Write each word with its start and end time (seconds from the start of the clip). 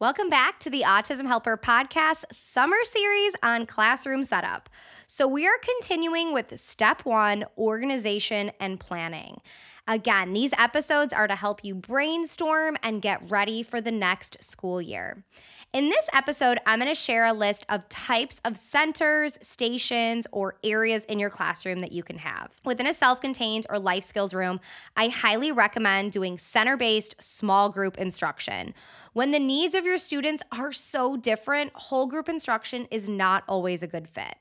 Welcome 0.00 0.30
back 0.30 0.60
to 0.60 0.70
the 0.70 0.82
Autism 0.82 1.26
Helper 1.26 1.56
podcast 1.56 2.22
summer 2.30 2.76
series 2.84 3.32
on 3.42 3.66
classroom 3.66 4.22
setup. 4.22 4.68
So, 5.08 5.26
we 5.26 5.44
are 5.44 5.58
continuing 5.60 6.32
with 6.32 6.60
step 6.60 7.04
one 7.04 7.44
organization 7.58 8.52
and 8.60 8.78
planning. 8.78 9.40
Again, 9.88 10.34
these 10.34 10.52
episodes 10.58 11.14
are 11.14 11.26
to 11.26 11.34
help 11.34 11.64
you 11.64 11.74
brainstorm 11.74 12.76
and 12.82 13.00
get 13.00 13.30
ready 13.30 13.62
for 13.62 13.80
the 13.80 13.90
next 13.90 14.36
school 14.44 14.82
year. 14.82 15.24
In 15.72 15.88
this 15.88 16.08
episode, 16.12 16.58
I'm 16.66 16.78
going 16.78 16.90
to 16.90 16.94
share 16.94 17.24
a 17.24 17.32
list 17.32 17.64
of 17.70 17.88
types 17.88 18.38
of 18.44 18.58
centers, 18.58 19.38
stations, 19.40 20.26
or 20.30 20.56
areas 20.62 21.04
in 21.06 21.18
your 21.18 21.30
classroom 21.30 21.80
that 21.80 21.92
you 21.92 22.02
can 22.02 22.18
have. 22.18 22.50
Within 22.66 22.86
a 22.86 22.92
self 22.92 23.22
contained 23.22 23.66
or 23.70 23.78
life 23.78 24.04
skills 24.04 24.34
room, 24.34 24.60
I 24.94 25.08
highly 25.08 25.52
recommend 25.52 26.12
doing 26.12 26.36
center 26.36 26.76
based 26.76 27.16
small 27.20 27.70
group 27.70 27.96
instruction. 27.96 28.74
When 29.14 29.30
the 29.30 29.38
needs 29.38 29.74
of 29.74 29.86
your 29.86 29.98
students 29.98 30.42
are 30.52 30.72
so 30.72 31.16
different, 31.16 31.72
whole 31.74 32.06
group 32.06 32.28
instruction 32.28 32.86
is 32.90 33.08
not 33.08 33.42
always 33.48 33.82
a 33.82 33.86
good 33.86 34.06
fit. 34.06 34.36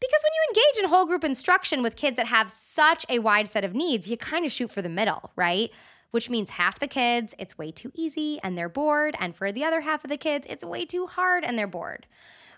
Because 0.00 0.20
when 0.22 0.32
you 0.34 0.48
engage 0.48 0.84
in 0.84 0.88
whole 0.88 1.06
group 1.06 1.24
instruction 1.24 1.82
with 1.82 1.94
kids 1.94 2.16
that 2.16 2.26
have 2.26 2.50
such 2.50 3.04
a 3.08 3.18
wide 3.18 3.48
set 3.48 3.64
of 3.64 3.74
needs, 3.74 4.10
you 4.10 4.16
kind 4.16 4.46
of 4.46 4.52
shoot 4.52 4.70
for 4.70 4.82
the 4.82 4.88
middle, 4.88 5.30
right? 5.36 5.70
which 6.10 6.30
means 6.30 6.50
half 6.50 6.78
the 6.78 6.88
kids, 6.88 7.34
it's 7.38 7.56
way 7.56 7.70
too 7.70 7.92
easy 7.94 8.40
and 8.42 8.56
they're 8.56 8.68
bored. 8.68 9.14
And 9.18 9.34
for 9.34 9.52
the 9.52 9.64
other 9.64 9.80
half 9.80 10.04
of 10.04 10.10
the 10.10 10.16
kids, 10.16 10.46
it's 10.48 10.64
way 10.64 10.84
too 10.84 11.06
hard 11.06 11.44
and 11.44 11.58
they're 11.58 11.66
bored. 11.66 12.06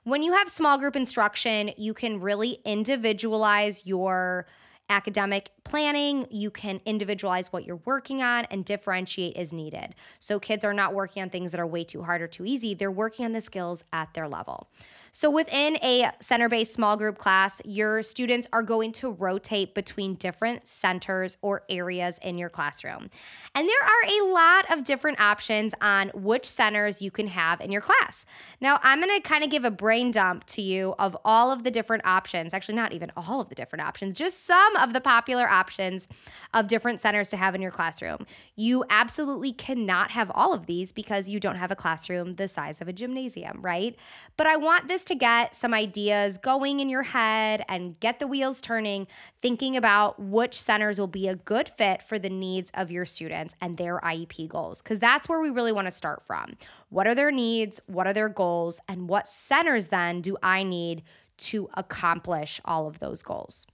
When 0.04 0.22
you 0.22 0.32
have 0.32 0.48
small 0.48 0.78
group 0.78 0.96
instruction, 0.96 1.70
you 1.76 1.94
can 1.94 2.20
really 2.20 2.58
individualize 2.64 3.82
your 3.84 4.46
academic 4.92 5.50
planning, 5.64 6.26
you 6.30 6.50
can 6.50 6.80
individualize 6.84 7.52
what 7.52 7.64
you're 7.64 7.80
working 7.84 8.22
on 8.22 8.44
and 8.50 8.64
differentiate 8.64 9.36
as 9.36 9.52
needed. 9.52 9.94
So 10.20 10.38
kids 10.38 10.64
are 10.64 10.74
not 10.74 10.94
working 10.94 11.22
on 11.22 11.30
things 11.30 11.50
that 11.50 11.60
are 11.60 11.66
way 11.66 11.82
too 11.82 12.02
hard 12.02 12.22
or 12.22 12.28
too 12.28 12.44
easy, 12.44 12.74
they're 12.74 12.90
working 12.90 13.24
on 13.24 13.32
the 13.32 13.40
skills 13.40 13.82
at 13.92 14.12
their 14.14 14.28
level. 14.28 14.68
So, 15.14 15.28
within 15.28 15.76
a 15.82 16.10
center 16.20 16.48
based 16.48 16.72
small 16.72 16.96
group 16.96 17.18
class, 17.18 17.60
your 17.66 18.02
students 18.02 18.48
are 18.50 18.62
going 18.62 18.92
to 18.92 19.10
rotate 19.10 19.74
between 19.74 20.14
different 20.14 20.66
centers 20.66 21.36
or 21.42 21.64
areas 21.68 22.18
in 22.22 22.38
your 22.38 22.48
classroom. 22.48 23.10
And 23.54 23.68
there 23.68 23.82
are 23.82 24.20
a 24.20 24.32
lot 24.32 24.72
of 24.72 24.84
different 24.84 25.20
options 25.20 25.74
on 25.82 26.10
which 26.14 26.48
centers 26.48 27.02
you 27.02 27.10
can 27.10 27.26
have 27.26 27.60
in 27.60 27.70
your 27.70 27.82
class. 27.82 28.24
Now, 28.62 28.80
I'm 28.82 29.02
going 29.02 29.14
to 29.14 29.28
kind 29.28 29.44
of 29.44 29.50
give 29.50 29.66
a 29.66 29.70
brain 29.70 30.12
dump 30.12 30.46
to 30.46 30.62
you 30.62 30.94
of 30.98 31.14
all 31.26 31.52
of 31.52 31.62
the 31.62 31.70
different 31.70 32.06
options. 32.06 32.54
Actually, 32.54 32.76
not 32.76 32.94
even 32.94 33.12
all 33.14 33.42
of 33.42 33.50
the 33.50 33.54
different 33.54 33.84
options, 33.84 34.16
just 34.16 34.46
some 34.46 34.74
of 34.82 34.92
the 34.92 35.00
popular 35.00 35.48
options 35.48 36.08
of 36.54 36.66
different 36.66 37.00
centers 37.00 37.28
to 37.28 37.36
have 37.36 37.54
in 37.54 37.62
your 37.62 37.70
classroom. 37.70 38.26
You 38.56 38.84
absolutely 38.90 39.52
cannot 39.52 40.10
have 40.10 40.30
all 40.34 40.52
of 40.52 40.66
these 40.66 40.92
because 40.92 41.28
you 41.28 41.40
don't 41.40 41.56
have 41.56 41.70
a 41.70 41.76
classroom 41.76 42.34
the 42.34 42.48
size 42.48 42.80
of 42.80 42.88
a 42.88 42.92
gymnasium, 42.92 43.62
right? 43.62 43.96
But 44.36 44.46
I 44.46 44.56
want 44.56 44.88
this 44.88 45.04
to 45.04 45.14
get 45.14 45.54
some 45.54 45.72
ideas 45.72 46.36
going 46.36 46.80
in 46.80 46.88
your 46.88 47.04
head 47.04 47.64
and 47.68 47.98
get 48.00 48.18
the 48.18 48.26
wheels 48.26 48.60
turning, 48.60 49.06
thinking 49.40 49.76
about 49.76 50.20
which 50.20 50.60
centers 50.60 50.98
will 50.98 51.06
be 51.06 51.28
a 51.28 51.36
good 51.36 51.68
fit 51.68 52.02
for 52.02 52.18
the 52.18 52.30
needs 52.30 52.70
of 52.74 52.90
your 52.90 53.04
students 53.04 53.54
and 53.60 53.76
their 53.76 53.98
IEP 54.00 54.48
goals, 54.48 54.82
because 54.82 54.98
that's 54.98 55.28
where 55.28 55.40
we 55.40 55.50
really 55.50 55.72
want 55.72 55.86
to 55.86 55.92
start 55.92 56.22
from. 56.26 56.56
What 56.90 57.06
are 57.06 57.14
their 57.14 57.30
needs? 57.30 57.80
What 57.86 58.06
are 58.06 58.12
their 58.12 58.28
goals? 58.28 58.80
And 58.88 59.08
what 59.08 59.28
centers 59.28 59.88
then 59.88 60.20
do 60.20 60.36
I 60.42 60.62
need 60.62 61.02
to 61.38 61.70
accomplish 61.74 62.60
all 62.64 62.86
of 62.86 62.98
those 62.98 63.22
goals? 63.22 63.66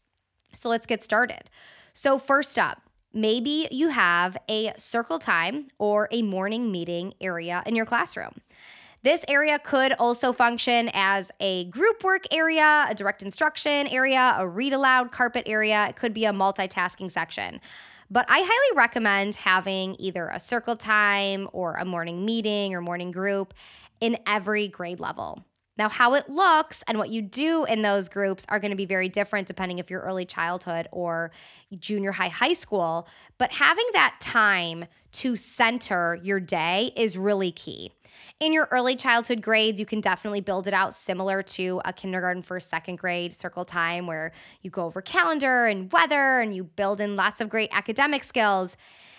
So 0.54 0.68
let's 0.68 0.86
get 0.86 1.04
started. 1.04 1.50
So, 1.94 2.18
first 2.18 2.58
up, 2.58 2.82
maybe 3.12 3.68
you 3.70 3.88
have 3.88 4.36
a 4.48 4.72
circle 4.76 5.18
time 5.18 5.68
or 5.78 6.08
a 6.10 6.22
morning 6.22 6.70
meeting 6.70 7.14
area 7.20 7.62
in 7.66 7.74
your 7.74 7.86
classroom. 7.86 8.40
This 9.02 9.24
area 9.28 9.58
could 9.60 9.92
also 9.92 10.32
function 10.32 10.90
as 10.92 11.30
a 11.38 11.64
group 11.66 12.02
work 12.02 12.24
area, 12.32 12.86
a 12.88 12.94
direct 12.94 13.22
instruction 13.22 13.86
area, 13.86 14.34
a 14.36 14.46
read 14.46 14.72
aloud 14.72 15.12
carpet 15.12 15.44
area. 15.46 15.86
It 15.88 15.96
could 15.96 16.12
be 16.12 16.24
a 16.24 16.32
multitasking 16.32 17.10
section. 17.10 17.60
But 18.10 18.26
I 18.28 18.40
highly 18.40 18.76
recommend 18.76 19.36
having 19.36 19.94
either 19.98 20.28
a 20.28 20.40
circle 20.40 20.76
time 20.76 21.48
or 21.52 21.74
a 21.74 21.84
morning 21.84 22.24
meeting 22.24 22.74
or 22.74 22.80
morning 22.80 23.12
group 23.12 23.54
in 24.00 24.18
every 24.26 24.66
grade 24.66 24.98
level. 24.98 25.44
Now, 25.78 25.88
how 25.88 26.14
it 26.14 26.28
looks 26.28 26.82
and 26.88 26.98
what 26.98 27.08
you 27.08 27.22
do 27.22 27.64
in 27.64 27.82
those 27.82 28.08
groups 28.08 28.44
are 28.48 28.58
going 28.58 28.72
to 28.72 28.76
be 28.76 28.84
very 28.84 29.08
different 29.08 29.46
depending 29.46 29.78
if 29.78 29.90
you're 29.90 30.00
early 30.00 30.26
childhood 30.26 30.88
or 30.90 31.30
junior 31.78 32.10
high, 32.10 32.28
high 32.28 32.52
school. 32.52 33.06
But 33.38 33.52
having 33.52 33.86
that 33.92 34.16
time 34.20 34.86
to 35.12 35.36
center 35.36 36.18
your 36.22 36.40
day 36.40 36.92
is 36.96 37.16
really 37.16 37.52
key. 37.52 37.92
In 38.40 38.52
your 38.52 38.68
early 38.72 38.96
childhood 38.96 39.40
grades, 39.40 39.78
you 39.78 39.86
can 39.86 40.00
definitely 40.00 40.40
build 40.40 40.66
it 40.66 40.74
out 40.74 40.94
similar 40.94 41.42
to 41.42 41.80
a 41.84 41.92
kindergarten, 41.92 42.42
first, 42.42 42.68
second 42.68 42.96
grade 42.96 43.34
circle 43.34 43.64
time 43.64 44.06
where 44.06 44.32
you 44.62 44.70
go 44.70 44.84
over 44.84 45.00
calendar 45.00 45.66
and 45.66 45.92
weather 45.92 46.40
and 46.40 46.54
you 46.54 46.64
build 46.64 47.00
in 47.00 47.14
lots 47.14 47.40
of 47.40 47.48
great 47.48 47.70
academic 47.72 48.24
skills. 48.24 48.76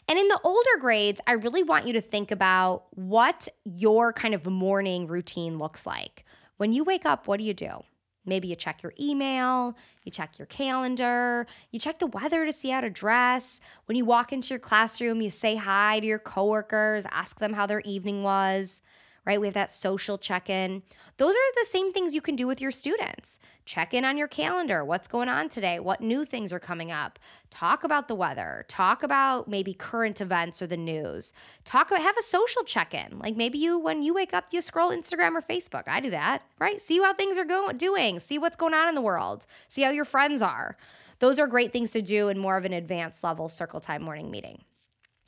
And 0.10 0.18
in 0.18 0.28
the 0.28 0.40
older 0.44 0.78
grades, 0.80 1.22
I 1.28 1.34
really 1.34 1.64
want 1.64 1.88
you 1.88 1.94
to 1.94 2.02
think 2.02 2.32
about 2.32 2.86
what 2.92 3.48
your 3.64 4.12
kind 4.12 4.34
of 4.34 4.46
morning 4.46 5.08
routine 5.08 5.58
looks 5.58 5.86
like. 5.86 6.26
When 6.60 6.74
you 6.74 6.84
wake 6.84 7.06
up, 7.06 7.26
what 7.26 7.40
do 7.40 7.46
you 7.46 7.54
do? 7.54 7.86
Maybe 8.26 8.50
you 8.50 8.56
check 8.58 8.84
your 8.84 8.94
email, 9.00 9.78
you 10.04 10.12
check 10.12 10.38
your 10.38 10.46
calendar, 10.48 11.48
you 11.72 11.80
check 11.80 12.00
the 12.00 12.08
weather 12.08 12.46
to 12.46 12.52
see 12.52 12.70
how 12.70 12.82
to 12.82 12.90
dress. 12.90 13.62
When 13.86 13.96
you 13.96 14.04
walk 14.04 14.34
into 14.34 14.50
your 14.50 14.60
classroom, 14.60 15.22
you 15.22 15.30
say 15.30 15.56
hi 15.56 16.02
to 16.02 16.06
your 16.06 16.20
coworkers, 16.20 17.06
ask 17.12 17.40
them 17.40 17.54
how 17.54 17.66
their 17.66 17.80
evening 17.86 18.24
was 18.24 18.82
right? 19.26 19.40
We 19.40 19.48
have 19.48 19.54
that 19.54 19.72
social 19.72 20.18
check 20.18 20.50
in. 20.50 20.84
Those 21.18 21.36
are 21.36 21.54
the 21.56 21.68
same 21.70 21.92
things 21.92 22.14
you 22.14 22.22
can 22.22 22.36
do 22.36 22.48
with 22.48 22.62
your 22.62 22.72
students. 22.72 23.40
Check 23.66 23.94
in 23.94 24.04
on 24.04 24.18
your 24.18 24.28
calendar. 24.28 24.84
What's 24.84 25.08
going 25.08 25.30
on 25.30 25.48
today? 25.48 25.80
What 25.80 26.02
new 26.02 26.26
things 26.26 26.52
are 26.52 26.60
coming 26.60 26.92
up? 26.92 27.20
Talk 27.52 27.84
about 27.84 28.08
the 28.08 28.16
weather. 28.16 28.66
Talk 28.68 29.04
about 29.04 29.48
maybe 29.48 29.74
current 29.74 30.22
events 30.22 30.62
or 30.62 30.68
the 30.68 30.78
news. 30.78 31.34
Talk 31.66 31.92
about, 31.92 32.02
have 32.02 32.18
a 32.18 32.24
social 32.24 32.64
check 32.64 32.96
in. 32.96 33.20
Like 33.20 33.36
maybe 33.36 33.60
you, 33.60 33.78
when 33.78 34.02
you 34.02 34.14
wake 34.14 34.34
up, 34.34 34.46
you 34.52 34.62
scroll 34.62 34.90
Instagram 34.90 35.36
or 35.36 35.42
Facebook. 35.42 35.88
I 35.88 36.00
do 36.00 36.10
that, 36.10 36.42
right? 36.58 36.82
See 36.82 36.98
how 36.98 37.14
things 37.14 37.38
are 37.38 37.46
going, 37.46 37.78
doing. 37.78 38.20
See 38.20 38.40
what's 38.40 38.56
going 38.56 38.74
on 38.74 38.90
in 38.90 38.96
the 38.96 39.02
world. 39.02 39.46
See 39.68 39.84
how 39.84 39.92
your 39.92 40.06
friends 40.06 40.42
are. 40.42 40.76
Those 41.20 41.38
are 41.38 41.48
great 41.48 41.72
things 41.72 41.92
to 41.92 42.02
do 42.02 42.30
in 42.30 42.40
more 42.40 42.58
of 42.58 42.66
an 42.66 42.74
advanced 42.74 43.24
level 43.24 43.50
circle 43.50 43.82
time 43.82 44.02
morning 44.02 44.32
meeting. 44.32 44.64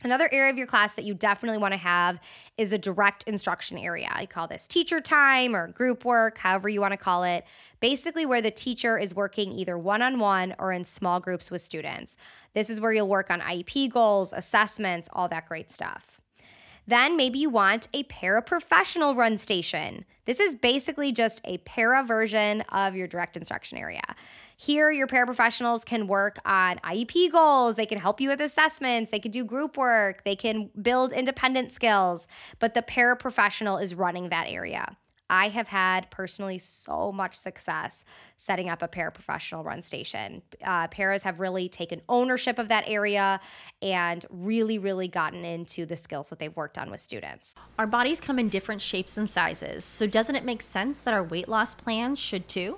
Another 0.03 0.29
area 0.31 0.51
of 0.51 0.57
your 0.57 0.67
class 0.67 0.95
that 0.95 1.05
you 1.05 1.13
definitely 1.13 1.59
want 1.59 1.73
to 1.73 1.77
have 1.77 2.19
is 2.57 2.71
a 2.71 2.77
direct 2.77 3.23
instruction 3.23 3.77
area. 3.77 4.09
I 4.11 4.25
call 4.25 4.47
this 4.47 4.65
teacher 4.65 4.99
time 4.99 5.55
or 5.55 5.67
group 5.67 6.05
work, 6.05 6.37
however 6.39 6.69
you 6.69 6.81
want 6.81 6.93
to 6.93 6.97
call 6.97 7.23
it. 7.23 7.45
Basically, 7.79 8.25
where 8.25 8.41
the 8.41 8.51
teacher 8.51 8.97
is 8.97 9.13
working 9.13 9.51
either 9.51 9.77
one 9.77 10.01
on 10.01 10.17
one 10.17 10.55
or 10.57 10.71
in 10.71 10.85
small 10.85 11.19
groups 11.19 11.51
with 11.51 11.61
students. 11.61 12.17
This 12.53 12.69
is 12.69 12.79
where 12.79 12.91
you'll 12.91 13.07
work 13.07 13.29
on 13.29 13.41
IEP 13.41 13.91
goals, 13.91 14.33
assessments, 14.33 15.07
all 15.13 15.27
that 15.29 15.47
great 15.47 15.69
stuff. 15.69 16.19
Then 16.87 17.15
maybe 17.15 17.37
you 17.39 17.49
want 17.49 17.87
a 17.93 18.03
paraprofessional 18.05 19.15
run 19.15 19.37
station. 19.37 20.03
This 20.25 20.39
is 20.39 20.55
basically 20.55 21.11
just 21.11 21.41
a 21.45 21.59
para 21.59 22.03
version 22.03 22.61
of 22.69 22.95
your 22.95 23.07
direct 23.07 23.37
instruction 23.37 23.77
area. 23.77 24.01
Here, 24.63 24.91
your 24.91 25.07
paraprofessionals 25.07 25.83
can 25.83 26.05
work 26.05 26.37
on 26.45 26.77
IEP 26.83 27.31
goals, 27.31 27.77
they 27.77 27.87
can 27.87 27.97
help 27.97 28.21
you 28.21 28.29
with 28.29 28.39
assessments, 28.41 29.09
they 29.09 29.17
can 29.17 29.31
do 29.31 29.43
group 29.43 29.75
work, 29.75 30.23
they 30.23 30.35
can 30.35 30.69
build 30.79 31.13
independent 31.13 31.71
skills, 31.71 32.27
but 32.59 32.75
the 32.75 32.83
paraprofessional 32.83 33.81
is 33.81 33.95
running 33.95 34.29
that 34.29 34.45
area. 34.47 34.95
I 35.31 35.49
have 35.49 35.67
had 35.67 36.11
personally 36.11 36.59
so 36.59 37.11
much 37.11 37.35
success 37.35 38.05
setting 38.37 38.69
up 38.69 38.83
a 38.83 38.87
paraprofessional 38.87 39.65
run 39.65 39.81
station. 39.81 40.43
Uh, 40.63 40.87
paras 40.89 41.23
have 41.23 41.39
really 41.39 41.67
taken 41.67 41.99
ownership 42.07 42.59
of 42.59 42.67
that 42.67 42.83
area 42.85 43.41
and 43.81 44.23
really, 44.29 44.77
really 44.77 45.07
gotten 45.07 45.43
into 45.43 45.87
the 45.87 45.97
skills 45.97 46.27
that 46.27 46.37
they've 46.37 46.55
worked 46.55 46.77
on 46.77 46.91
with 46.91 47.01
students. 47.01 47.55
Our 47.79 47.87
bodies 47.87 48.21
come 48.21 48.37
in 48.37 48.47
different 48.47 48.83
shapes 48.83 49.17
and 49.17 49.27
sizes, 49.27 49.83
so 49.83 50.05
doesn't 50.05 50.35
it 50.35 50.45
make 50.45 50.61
sense 50.61 50.99
that 50.99 51.15
our 51.15 51.23
weight 51.23 51.49
loss 51.49 51.73
plans 51.73 52.19
should 52.19 52.47
too? 52.47 52.77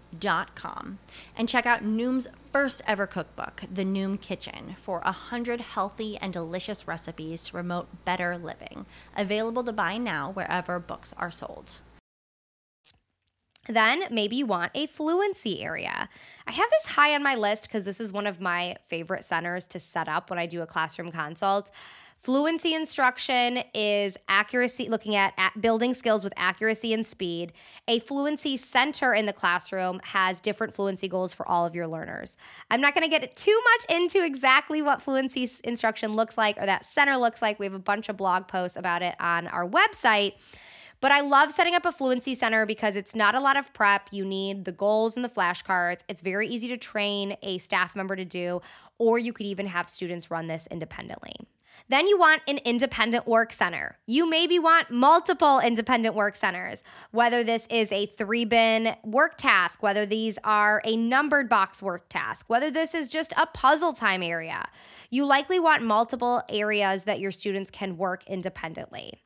noom.com 0.11 0.99
and 1.35 1.49
check 1.49 1.65
out 1.65 1.83
Noom's 1.83 2.27
first 2.51 2.81
ever 2.87 3.07
cookbook, 3.07 3.63
The 3.71 3.83
Noom 3.83 4.19
Kitchen, 4.19 4.75
for 4.81 5.01
100 5.01 5.61
healthy 5.61 6.17
and 6.17 6.33
delicious 6.33 6.87
recipes 6.87 7.43
to 7.43 7.53
promote 7.53 8.05
better 8.05 8.37
living. 8.37 8.85
Available 9.15 9.63
to 9.63 9.73
buy 9.73 9.97
now 9.97 10.31
wherever 10.31 10.79
books 10.79 11.13
are 11.17 11.31
sold. 11.31 11.81
Then 13.69 14.05
maybe 14.09 14.37
you 14.37 14.45
want 14.47 14.71
a 14.73 14.87
fluency 14.87 15.63
area. 15.63 16.09
I 16.47 16.51
have 16.51 16.69
this 16.71 16.93
high 16.93 17.13
on 17.13 17.21
my 17.21 17.35
list 17.35 17.63
because 17.63 17.83
this 17.83 18.01
is 18.01 18.11
one 18.11 18.25
of 18.25 18.41
my 18.41 18.75
favorite 18.89 19.23
centers 19.23 19.65
to 19.67 19.79
set 19.79 20.09
up 20.09 20.29
when 20.29 20.39
I 20.39 20.47
do 20.47 20.61
a 20.61 20.67
classroom 20.67 21.11
consult. 21.11 21.69
Fluency 22.21 22.75
instruction 22.75 23.63
is 23.73 24.15
accuracy, 24.29 24.87
looking 24.89 25.15
at, 25.15 25.33
at, 25.37 25.59
building 25.59 25.91
skills 25.91 26.23
with 26.23 26.33
accuracy 26.37 26.93
and 26.93 27.03
speed. 27.03 27.51
A 27.87 27.99
fluency 28.01 28.57
center 28.57 29.15
in 29.15 29.25
the 29.25 29.33
classroom 29.33 29.99
has 30.03 30.39
different 30.39 30.75
fluency 30.75 31.07
goals 31.07 31.33
for 31.33 31.47
all 31.47 31.65
of 31.65 31.73
your 31.73 31.87
learners. 31.87 32.37
I'm 32.69 32.79
not 32.79 32.93
going 32.93 33.09
to 33.09 33.19
get 33.19 33.35
too 33.35 33.59
much 33.71 33.97
into 33.97 34.23
exactly 34.23 34.83
what 34.83 35.01
fluency 35.01 35.49
instruction 35.63 36.13
looks 36.13 36.37
like 36.37 36.59
or 36.59 36.67
that 36.67 36.85
center 36.85 37.17
looks 37.17 37.41
like. 37.41 37.57
We 37.57 37.65
have 37.65 37.73
a 37.73 37.79
bunch 37.79 38.07
of 38.07 38.17
blog 38.17 38.47
posts 38.47 38.77
about 38.77 39.01
it 39.01 39.15
on 39.19 39.47
our 39.47 39.67
website. 39.67 40.33
But 40.99 41.11
I 41.11 41.21
love 41.21 41.51
setting 41.51 41.73
up 41.73 41.85
a 41.85 41.91
fluency 41.91 42.35
center 42.35 42.67
because 42.67 42.95
it's 42.95 43.15
not 43.15 43.33
a 43.33 43.39
lot 43.39 43.57
of 43.57 43.73
prep. 43.73 44.09
You 44.11 44.25
need 44.25 44.65
the 44.65 44.71
goals 44.71 45.15
and 45.15 45.25
the 45.25 45.29
flashcards. 45.29 46.01
It's 46.07 46.21
very 46.21 46.47
easy 46.47 46.67
to 46.67 46.77
train 46.77 47.35
a 47.41 47.57
staff 47.57 47.95
member 47.95 48.15
to 48.15 48.25
do, 48.25 48.61
or 48.99 49.17
you 49.17 49.33
could 49.33 49.47
even 49.47 49.65
have 49.65 49.89
students 49.89 50.29
run 50.29 50.45
this 50.45 50.67
independently. 50.69 51.33
Then 51.89 52.07
you 52.07 52.17
want 52.17 52.41
an 52.47 52.59
independent 52.59 53.27
work 53.27 53.53
center. 53.53 53.97
You 54.07 54.29
maybe 54.29 54.59
want 54.59 54.91
multiple 54.91 55.59
independent 55.59 56.15
work 56.15 56.35
centers, 56.35 56.81
whether 57.11 57.43
this 57.43 57.67
is 57.69 57.91
a 57.91 58.05
three 58.17 58.45
bin 58.45 58.95
work 59.03 59.37
task, 59.37 59.83
whether 59.83 60.05
these 60.05 60.37
are 60.43 60.81
a 60.85 60.95
numbered 60.95 61.49
box 61.49 61.81
work 61.81 62.09
task, 62.09 62.45
whether 62.47 62.71
this 62.71 62.93
is 62.93 63.09
just 63.09 63.33
a 63.37 63.45
puzzle 63.47 63.93
time 63.93 64.23
area. 64.23 64.67
You 65.09 65.25
likely 65.25 65.59
want 65.59 65.83
multiple 65.83 66.41
areas 66.49 67.03
that 67.03 67.19
your 67.19 67.31
students 67.31 67.71
can 67.71 67.97
work 67.97 68.25
independently. 68.27 69.21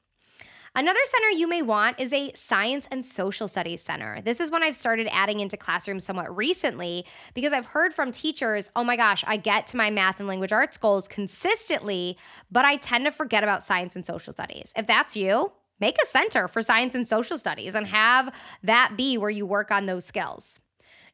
Another 0.78 1.00
center 1.06 1.30
you 1.30 1.48
may 1.48 1.62
want 1.62 2.02
is 2.02 2.12
a 2.12 2.34
science 2.36 2.86
and 2.92 3.06
social 3.06 3.48
studies 3.48 3.82
center. 3.82 4.22
This 4.22 4.42
is 4.42 4.52
one 4.52 4.62
I've 4.62 4.76
started 4.76 5.08
adding 5.10 5.40
into 5.40 5.56
classrooms 5.56 6.04
somewhat 6.04 6.36
recently 6.36 7.06
because 7.34 7.54
I've 7.54 7.66
heard 7.66 7.94
from 7.94 8.12
teachers, 8.12 8.70
oh 8.76 8.84
my 8.84 8.98
gosh, 8.98 9.24
I 9.26 9.38
get 9.38 9.68
to 9.68 9.78
my 9.78 9.90
math 9.90 10.20
and 10.20 10.28
language 10.28 10.52
arts 10.52 10.76
goals 10.76 11.08
consistently, 11.08 12.18
but 12.52 12.66
I 12.66 12.76
tend 12.76 13.06
to 13.06 13.12
forget 13.12 13.42
about 13.42 13.64
science 13.64 13.96
and 13.96 14.06
social 14.06 14.34
studies. 14.34 14.74
If 14.76 14.86
that's 14.86 15.16
you, 15.16 15.54
make 15.80 15.96
a 16.02 16.06
center 16.06 16.50
for 16.50 16.62
science 16.62 16.94
and 16.94 17.08
social 17.08 17.38
studies 17.38 17.74
and 17.74 17.88
have 17.88 18.34
that 18.62 18.96
be 18.98 19.18
where 19.18 19.30
you 19.30 19.46
work 19.46 19.72
on 19.72 19.86
those 19.86 20.04
skills. 20.04 20.60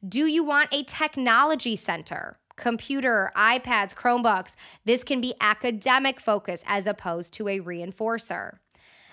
Do 0.10 0.26
you 0.26 0.44
want 0.44 0.74
a 0.74 0.86
technology 0.86 1.76
center? 1.76 2.40
Computer, 2.56 3.32
iPads, 3.38 3.94
Chromebooks. 3.94 4.56
This 4.86 5.04
can 5.04 5.22
be 5.22 5.36
academic 5.40 6.20
focus 6.20 6.64
as 6.66 6.88
opposed 6.88 7.32
to 7.34 7.48
a 7.48 7.60
reinforcer. 7.60 8.58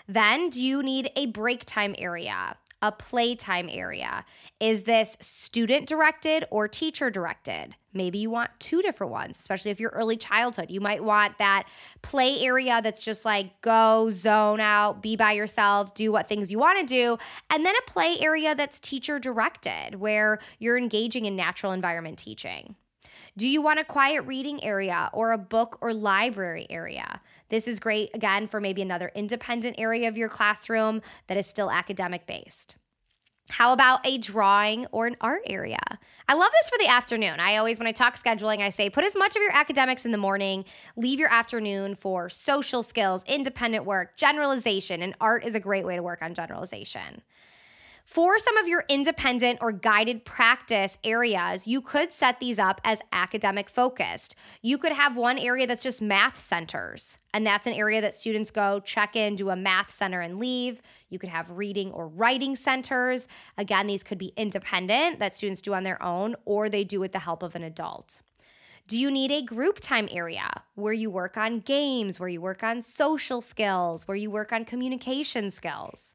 Then, 0.09 0.50
do 0.50 0.62
you 0.62 0.83
need 0.83 1.11
a 1.17 1.27
break 1.27 1.65
time 1.65 1.95
area? 1.99 2.57
a 2.83 2.93
playtime 2.93 3.69
area? 3.71 4.25
Is 4.61 4.85
this 4.85 5.17
student 5.21 5.88
directed 5.88 6.45
or 6.50 6.69
teacher 6.69 7.11
directed? 7.11 7.75
Maybe 7.93 8.19
you 8.19 8.31
want 8.31 8.50
two 8.61 8.83
different 8.83 9.12
ones, 9.12 9.38
especially 9.38 9.71
if 9.71 9.81
you're 9.81 9.91
early 9.91 10.17
childhood. 10.17 10.71
You 10.71 10.81
might 10.81 11.03
want 11.03 11.38
that 11.38 11.65
play 12.03 12.41
area 12.41 12.81
that's 12.83 13.03
just 13.03 13.25
like 13.25 13.61
go, 13.62 14.11
zone 14.12 14.61
out, 14.61 15.03
be 15.03 15.17
by 15.17 15.33
yourself, 15.33 15.95
do 15.95 16.12
what 16.12 16.29
things 16.29 16.50
you 16.50 16.59
want 16.59 16.79
to 16.79 16.87
do. 16.87 17.19
And 17.50 17.67
then 17.67 17.75
a 17.75 17.91
play 17.91 18.17
area 18.21 18.55
that's 18.55 18.79
teacher 18.79 19.19
directed, 19.19 19.97
where 19.97 20.38
you're 20.59 20.79
engaging 20.79 21.25
in 21.25 21.35
natural 21.35 21.73
environment 21.73 22.19
teaching. 22.19 22.77
Do 23.37 23.47
you 23.47 23.62
want 23.62 23.79
a 23.79 23.85
quiet 23.85 24.23
reading 24.23 24.62
area 24.65 25.11
or 25.12 25.33
a 25.33 25.38
book 25.38 25.79
or 25.81 25.95
library 25.95 26.67
area? 26.71 27.21
This 27.50 27.67
is 27.67 27.78
great, 27.78 28.11
again, 28.14 28.47
for 28.47 28.61
maybe 28.61 28.83
another 28.83 29.11
independent 29.14 29.76
area 29.78 30.09
of 30.09 30.17
your 30.17 30.28
classroom 30.28 31.02
that 31.28 31.37
is 31.37 31.47
still 31.47 31.71
academic 31.71 32.26
based. 32.26 32.76
How 33.50 33.73
about 33.73 34.07
a 34.07 34.19
drawing 34.19 34.87
or 34.93 35.07
an 35.07 35.17
art 35.21 35.43
area? 35.47 35.81
I 36.28 36.35
love 36.35 36.50
this 36.52 36.69
for 36.69 36.76
the 36.78 36.90
afternoon. 36.90 37.40
I 37.40 37.57
always, 37.57 37.78
when 37.78 37.88
I 37.88 37.93
talk 37.93 38.23
scheduling, 38.23 38.61
I 38.61 38.69
say 38.69 38.90
put 38.90 39.05
as 39.05 39.17
much 39.17 39.35
of 39.35 39.43
your 39.43 39.52
academics 39.52 40.05
in 40.05 40.12
the 40.12 40.19
morning, 40.19 40.67
leave 40.97 41.19
your 41.19 41.33
afternoon 41.33 41.95
for 41.95 42.28
social 42.28 42.83
skills, 42.83 43.25
independent 43.26 43.87
work, 43.87 44.17
generalization, 44.19 45.00
and 45.00 45.14
art 45.21 45.45
is 45.45 45.55
a 45.55 45.61
great 45.61 45.87
way 45.87 45.97
to 45.97 46.02
work 46.02 46.21
on 46.21 46.35
generalization. 46.35 47.23
For 48.09 48.38
some 48.38 48.57
of 48.57 48.67
your 48.67 48.87
independent 48.88 49.59
or 49.61 49.71
guided 49.71 50.25
practice 50.25 50.97
areas, 51.05 51.67
you 51.67 51.83
could 51.83 52.11
set 52.11 52.41
these 52.41 52.59
up 52.59 52.81
as 52.83 53.03
academic 53.12 53.69
focused. 53.69 54.35
You 54.62 54.79
could 54.79 54.93
have 54.93 55.15
one 55.15 55.38
area 55.38 55.67
that's 55.67 55.83
just 55.83 56.00
math 56.00 56.41
centers, 56.41 57.19
and 57.35 57.47
that's 57.47 57.67
an 57.67 57.75
area 57.75 58.00
that 58.00 58.15
students 58.15 58.50
go 58.50 58.81
check 58.81 59.15
in, 59.15 59.37
do 59.37 59.50
a 59.50 59.57
math 59.57 59.91
center, 59.91 60.23
and 60.23 60.38
leave. 60.38 60.81
You 61.11 61.19
could 61.19 61.29
have 61.29 61.50
reading 61.50 61.93
or 61.93 62.09
writing 62.09 62.57
centers. 62.57 63.29
Again, 63.59 63.87
these 63.87 64.03
could 64.03 64.17
be 64.17 64.33
independent 64.38 65.19
that 65.19 65.37
students 65.37 65.61
do 65.61 65.75
on 65.75 65.85
their 65.85 66.03
own, 66.03 66.35
or 66.47 66.71
they 66.71 66.85
do 66.85 67.00
with 67.00 67.12
the 67.12 67.19
help 67.19 67.43
of 67.43 67.57
an 67.57 67.62
adult. 67.62 68.23
Do 68.87 68.97
you 68.97 69.11
need 69.11 69.31
a 69.31 69.43
group 69.43 69.81
time 69.81 70.09
area 70.11 70.49
where 70.77 70.95
you 70.95 71.11
work 71.11 71.37
on 71.37 71.61
games, 71.61 72.19
where 72.19 72.31
you 72.31 72.41
work 72.41 72.62
on 72.62 72.81
social 72.81 73.43
skills, 73.43 74.09
where 74.09 74.17
you 74.17 74.31
work 74.31 74.50
on 74.50 74.65
communication 74.65 75.50
skills? 75.50 76.15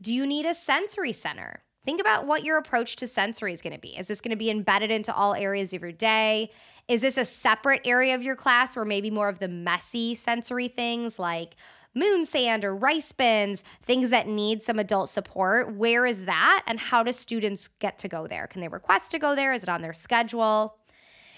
Do 0.00 0.14
you 0.14 0.26
need 0.26 0.46
a 0.46 0.54
sensory 0.54 1.12
center? 1.12 1.62
Think 1.84 2.00
about 2.00 2.26
what 2.26 2.44
your 2.44 2.58
approach 2.58 2.96
to 2.96 3.08
sensory 3.08 3.52
is 3.52 3.62
going 3.62 3.72
to 3.72 3.80
be. 3.80 3.96
Is 3.96 4.06
this 4.06 4.20
going 4.20 4.30
to 4.30 4.36
be 4.36 4.50
embedded 4.50 4.90
into 4.90 5.12
all 5.12 5.34
areas 5.34 5.72
of 5.72 5.82
your 5.82 5.92
day? 5.92 6.50
Is 6.86 7.00
this 7.00 7.16
a 7.16 7.24
separate 7.24 7.82
area 7.84 8.14
of 8.14 8.22
your 8.22 8.36
class 8.36 8.76
where 8.76 8.84
maybe 8.84 9.10
more 9.10 9.28
of 9.28 9.40
the 9.40 9.48
messy 9.48 10.14
sensory 10.14 10.68
things 10.68 11.18
like 11.18 11.56
moon 11.94 12.24
sand 12.24 12.64
or 12.64 12.76
rice 12.76 13.10
bins, 13.10 13.64
things 13.84 14.10
that 14.10 14.28
need 14.28 14.62
some 14.62 14.78
adult 14.78 15.10
support? 15.10 15.74
Where 15.74 16.06
is 16.06 16.26
that? 16.26 16.62
And 16.66 16.78
how 16.78 17.02
do 17.02 17.12
students 17.12 17.68
get 17.80 17.98
to 18.00 18.08
go 18.08 18.26
there? 18.26 18.46
Can 18.46 18.60
they 18.60 18.68
request 18.68 19.10
to 19.12 19.18
go 19.18 19.34
there? 19.34 19.52
Is 19.52 19.64
it 19.64 19.68
on 19.68 19.82
their 19.82 19.94
schedule? 19.94 20.76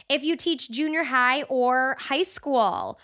If 0.09 0.23
you 0.23 0.37
teach 0.37 0.71
junior 0.71 1.05
high 1.05 1.43
or 1.45 1.97
high 1.99 2.25
school, 2.25 2.99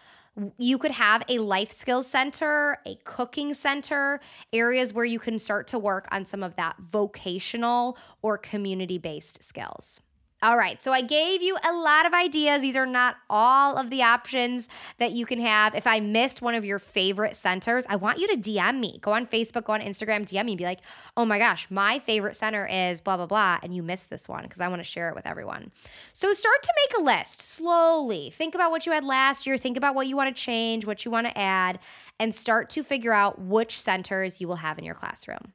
you 0.59 0.79
could 0.79 0.91
have 0.91 1.23
a 1.29 1.39
life 1.39 1.73
skills 1.73 2.07
center, 2.07 2.79
a 2.87 2.97
cooking 3.05 3.55
center, 3.55 4.21
areas 4.53 4.93
where 4.93 5.05
you 5.05 5.19
can 5.19 5.39
start 5.39 5.67
to 5.69 5.79
work 5.79 6.07
on 6.11 6.27
some 6.27 6.43
of 6.43 6.57
that 6.57 6.77
vocational 6.79 7.97
or 8.23 8.37
community 8.37 8.99
based 8.99 9.43
skills. 9.43 10.01
All 10.43 10.59
right, 10.59 10.83
so 10.83 10.93
I 10.93 11.01
gave 11.01 11.41
you 11.41 11.57
a 11.65 11.73
lot 11.73 12.05
of 12.05 12.13
ideas. 12.13 12.61
These 12.61 12.77
are 12.77 12.85
not 12.85 13.17
all 13.31 13.79
of 13.79 13.89
the 13.89 14.03
options 14.03 14.69
that 14.99 15.13
you 15.13 15.25
can 15.25 15.41
have. 15.41 15.75
If 15.75 15.87
I 15.87 15.99
missed 15.99 16.43
one 16.43 16.55
of 16.55 16.63
your 16.63 16.79
favorite 16.79 17.37
centers, 17.37 17.87
I 17.89 17.97
want 17.97 18.19
you 18.19 18.29
to 18.29 18.37
DM 18.37 18.79
me. 18.79 18.99
Go 19.01 19.13
on 19.13 19.27
Facebook, 19.27 19.65
go 19.65 19.73
on 19.73 19.81
Instagram, 19.81 20.29
DM 20.29 20.45
me, 20.45 20.53
and 20.53 20.59
be 20.59 20.65
like, 20.65 20.81
oh 21.17 21.25
my 21.25 21.39
gosh, 21.39 21.67
my 21.71 22.01
favorite 22.01 22.37
center 22.37 22.67
is 22.67 23.01
blah, 23.01 23.17
blah, 23.17 23.25
blah. 23.25 23.59
And 23.63 23.75
you 23.75 23.83
missed 23.83 24.11
this 24.11 24.29
one 24.29 24.43
because 24.43 24.61
I 24.61 24.69
want 24.69 24.81
to 24.81 24.85
share 24.85 25.09
it 25.09 25.15
with 25.15 25.27
everyone. 25.27 25.73
So 26.13 26.31
start 26.35 26.63
to 26.63 26.73
make 26.85 26.99
a 26.99 27.03
list 27.03 27.41
slowly. 27.41 28.31
Think 28.31 28.55
about 28.55 28.71
what 28.71 28.85
you 28.85 28.93
had 28.93 29.05
last 29.05 29.47
year, 29.47 29.57
think 29.57 29.79
about 29.79 29.95
what 29.95 30.07
you 30.07 30.17
want 30.17 30.37
to 30.37 30.43
change, 30.43 30.85
what 30.85 31.07
you 31.07 31.11
want 31.11 31.27
to 31.27 31.39
add, 31.39 31.79
and 32.21 32.35
start 32.35 32.69
to 32.71 32.83
figure 32.83 33.13
out 33.15 33.41
which 33.41 33.81
centers 33.81 34.39
you 34.39 34.49
will 34.49 34.57
have 34.57 34.79
in 34.79 34.85
your 34.85 34.95
classroom. 34.95 35.55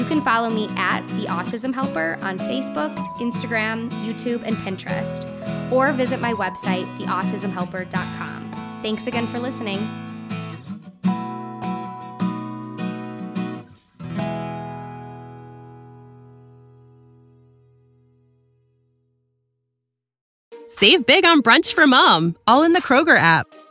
You 0.00 0.06
can 0.06 0.22
follow 0.22 0.48
me 0.48 0.66
at 0.78 1.06
The 1.08 1.26
Autism 1.26 1.74
Helper 1.74 2.16
on 2.22 2.38
Facebook, 2.38 2.96
Instagram, 3.18 3.90
YouTube, 4.02 4.42
and 4.44 4.56
Pinterest, 4.56 5.70
or 5.70 5.92
visit 5.92 6.20
my 6.20 6.32
website, 6.32 6.86
theautismhelper.com. 6.96 8.80
Thanks 8.80 9.06
again 9.06 9.26
for 9.26 9.38
listening. 9.38 9.78
Save 20.66 21.04
big 21.04 21.26
on 21.26 21.42
brunch 21.42 21.74
for 21.74 21.86
mom, 21.86 22.36
all 22.46 22.62
in 22.62 22.72
the 22.72 22.80
Kroger 22.80 23.18
app. 23.18 23.54